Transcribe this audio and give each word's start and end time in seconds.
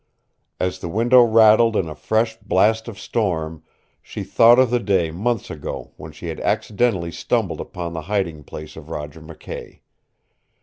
As 0.59 0.79
the 0.79 0.89
window 0.89 1.21
rattled 1.21 1.75
in 1.75 1.87
a 1.87 1.93
fresh 1.93 2.35
blast 2.39 2.87
of 2.87 2.97
storm, 2.99 3.61
she 4.01 4.23
thought 4.23 4.57
of 4.57 4.71
the 4.71 4.79
day 4.79 5.11
months 5.11 5.51
ago 5.51 5.91
when 5.95 6.11
she 6.11 6.25
had 6.29 6.39
accidentally 6.39 7.11
stumbled 7.11 7.61
upon 7.61 7.93
the 7.93 8.01
hiding 8.09 8.43
place 8.43 8.75
of 8.75 8.89
Roger 8.89 9.21
McKay. 9.21 9.81